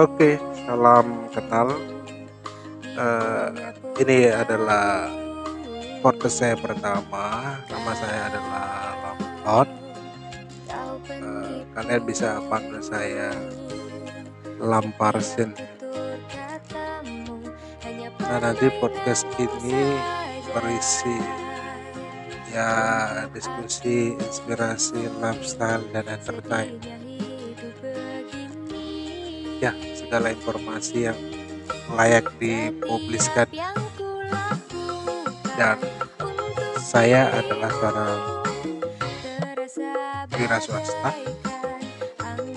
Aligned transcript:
Oke, 0.00 0.40
salam 0.64 1.28
kenal. 1.36 1.68
Eh, 2.96 3.48
ini 4.00 4.32
adalah 4.32 5.04
podcast 6.00 6.40
saya 6.40 6.56
pertama. 6.56 7.60
Nama 7.68 7.92
saya 7.92 8.20
adalah 8.32 8.68
Lampot. 9.04 9.68
Kau 10.64 10.96
Eh, 11.12 11.56
kalian 11.76 12.02
bisa 12.08 12.40
panggil 12.48 12.80
saya 12.80 13.36
Lamparsin. 14.56 15.52
Nah, 18.16 18.38
nanti 18.40 18.72
podcast 18.80 19.28
ini 19.36 19.92
berisi 20.56 21.42
ya 22.48 22.72
diskusi, 23.28 24.16
inspirasi, 24.16 25.04
lifestyle 25.20 25.84
dan 25.92 26.08
entertain. 26.08 27.01
Ya, 29.62 29.70
segala 29.94 30.34
informasi 30.34 31.06
yang 31.06 31.14
layak 31.94 32.34
dipubliskan 32.42 33.46
dan 35.54 35.78
saya 36.82 37.30
adalah 37.30 37.70
seorang 37.70 38.18
wira 40.34 40.58
swasta 40.58 41.14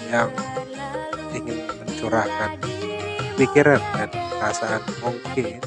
yang 0.09 0.33
ingin 1.29 1.61
mencurahkan 1.77 2.57
pikiran 3.37 3.85
dan 4.01 4.09
perasaan 4.09 4.81
mungkin 5.05 5.61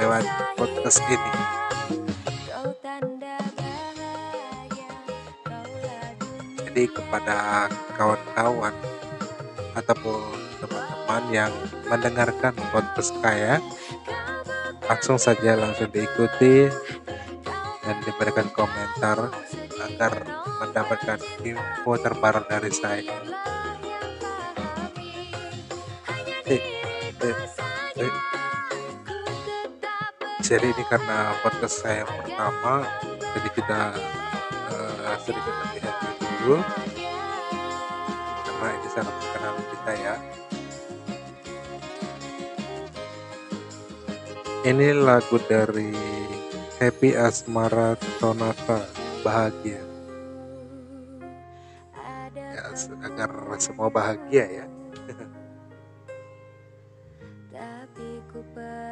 lewat 0.00 0.24
podcast 0.56 1.04
ini. 1.04 1.32
Jadi 6.64 6.84
kepada 6.96 7.68
kawan-kawan 7.92 8.72
ataupun 9.76 10.47
teman-teman 10.58 11.24
yang 11.30 11.52
mendengarkan 11.86 12.54
podcast 12.74 13.14
saya, 13.22 13.62
langsung 14.90 15.18
saja 15.18 15.54
langsung 15.54 15.90
diikuti 15.90 16.66
dan 17.86 17.96
diberikan 18.04 18.50
komentar 18.52 19.30
agar 19.88 20.26
mendapatkan 20.60 21.18
info 21.46 21.92
terbaru 21.96 22.42
dari 22.50 22.72
saya. 22.74 23.16
Jadi 30.48 30.64
ini 30.64 30.84
karena 30.88 31.36
podcast 31.44 31.84
saya 31.84 32.08
yang 32.08 32.12
pertama, 32.24 32.88
jadi 33.20 33.48
kita 33.52 33.80
eh, 34.72 35.16
sedikit 35.20 35.54
lebih 35.60 35.82
dulu 36.40 36.56
karena 38.48 38.68
ini 38.80 38.88
sangat 38.88 39.14
kenal 39.28 39.54
kita 39.60 39.92
ya. 40.00 40.14
Ini 44.68 44.92
lagu 45.00 45.40
dari 45.48 45.96
Happy 46.76 47.16
Asmara 47.16 47.96
Tonata 48.20 48.84
Bahagia. 49.24 49.80
Ya, 52.36 52.68
agar 53.00 53.32
semua 53.56 53.88
bahagia 53.88 54.44
ya. 54.44 54.68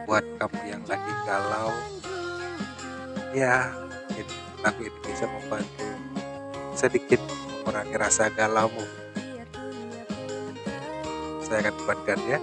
Buat 0.08 0.24
kamu 0.40 0.60
yang 0.64 0.80
lagi 0.88 1.12
galau, 1.28 1.68
ya 3.36 3.68
ini, 4.16 4.32
lagu 4.64 4.80
ini 4.80 4.96
bisa 5.04 5.28
membantu 5.28 5.92
sedikit 6.72 7.20
mengurangi 7.52 8.00
rasa 8.00 8.32
galaumu. 8.32 8.88
Saya 11.44 11.68
akan 11.68 11.74
buatkan 11.84 12.20
ya. 12.24 12.40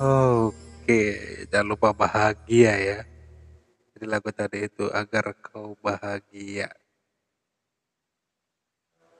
Oke, 0.00 1.00
jangan 1.52 1.76
lupa 1.76 1.92
bahagia 1.92 2.72
ya. 2.80 2.98
Jadi 3.92 4.06
lagu 4.08 4.32
tadi 4.32 4.64
itu 4.64 4.88
agar 4.88 5.36
kau 5.44 5.76
bahagia. 5.84 6.72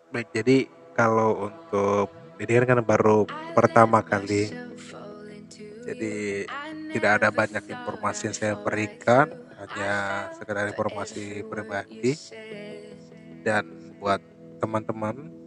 Baik, 0.09 0.29
jadi 0.33 0.57
kalau 0.97 1.53
untuk 1.53 2.09
ini 2.41 2.53
kan 2.65 2.81
baru 2.81 3.29
pertama 3.53 4.01
kali, 4.01 4.49
jadi 5.85 6.49
tidak 6.97 7.11
ada 7.21 7.29
banyak 7.29 7.65
informasi 7.77 8.33
yang 8.33 8.37
saya 8.41 8.55
berikan, 8.57 9.29
hanya 9.61 9.93
sekedar 10.33 10.65
informasi 10.65 11.45
pribadi 11.45 12.17
dan 13.45 13.65
buat 14.01 14.21
teman-teman 14.61 15.40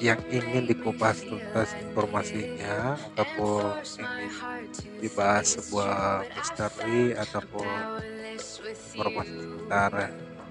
yang 0.00 0.20
ingin 0.32 0.64
dikupas 0.64 1.20
tuntas 1.20 1.76
informasinya 1.76 2.96
ataupun 3.12 3.84
ingin 3.84 4.32
dibahas 5.04 5.60
sebuah 5.60 6.24
misteri 6.32 7.12
ataupun 7.12 7.68
informasi 8.96 9.28
seputar 9.28 9.92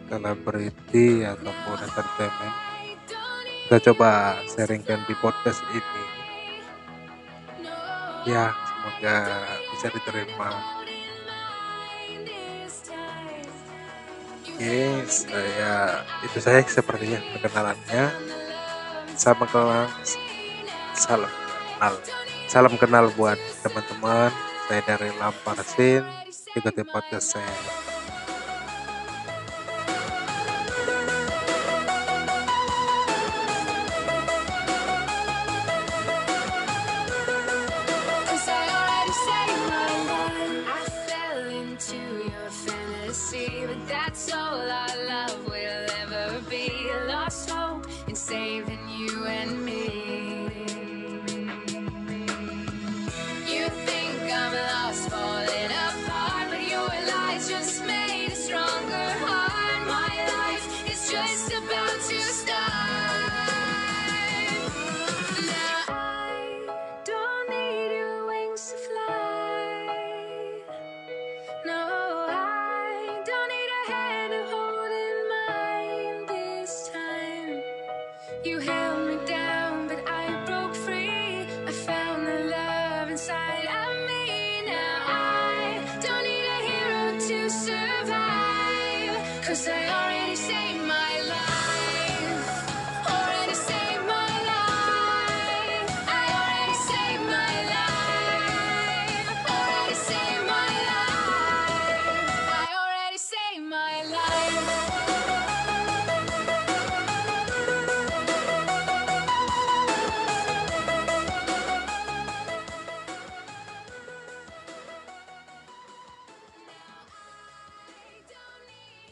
selebriti 0.05 1.25
ataupun 1.25 1.77
entertainment 1.81 2.55
kita 3.69 3.93
coba 3.93 4.41
sharingkan 4.49 5.05
di 5.05 5.13
podcast 5.21 5.61
ini. 5.69 6.05
Ya 8.25 8.49
semoga 8.49 9.17
bisa 9.69 9.87
diterima. 9.93 10.49
Oke 14.41 15.05
saya 15.05 16.01
itu 16.25 16.37
saya 16.41 16.65
sepertinya 16.65 17.21
perkenalannya 17.29 18.03
salam 19.19 19.43
kenal. 19.51 19.87
Salam 20.95 21.27
kenal. 21.27 21.95
Salam 22.47 22.73
kenal 22.79 23.05
buat 23.19 23.35
teman-teman 23.59 24.31
saya 24.71 24.81
dari 24.87 25.11
Lamparsin 25.19 26.07
ikuti 26.55 26.87
podcast 26.87 27.35
saya. 27.35 27.59
Fantasy, 43.09 43.65
but 43.65 43.81
that's 43.87 44.31
all 44.31 44.48
you 48.67 49.25
and 49.25 49.65
me. 49.65 49.83
You 53.47 53.65
think 53.87 54.31
I'm 54.31 54.53
lost, 54.53 55.09
falling 55.09 55.71
apart, 55.87 56.49
but 56.51 56.63
your 56.67 56.87
lies 57.11 57.49
just 57.49 57.85
made 57.85 58.29
a 58.31 58.35
stronger 58.35 59.09
heart. 59.23 59.87
My 59.87 60.11
life 60.35 60.89
is 60.91 61.11
just 61.11 61.53
about. 61.53 61.78